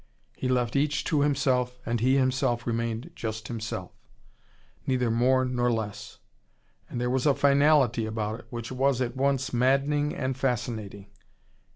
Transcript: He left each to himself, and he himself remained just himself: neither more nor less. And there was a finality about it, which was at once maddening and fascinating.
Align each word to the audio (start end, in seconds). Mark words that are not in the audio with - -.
He 0.35 0.47
left 0.47 0.75
each 0.75 1.03
to 1.03 1.21
himself, 1.21 1.77
and 1.85 1.99
he 1.99 2.15
himself 2.17 2.65
remained 2.65 3.11
just 3.13 3.49
himself: 3.49 3.91
neither 4.87 5.11
more 5.11 5.45
nor 5.45 5.71
less. 5.71 6.17
And 6.89 6.99
there 6.99 7.11
was 7.11 7.27
a 7.27 7.35
finality 7.35 8.07
about 8.07 8.39
it, 8.39 8.45
which 8.49 8.71
was 8.71 8.99
at 8.99 9.15
once 9.15 9.53
maddening 9.53 10.15
and 10.15 10.35
fascinating. 10.35 11.11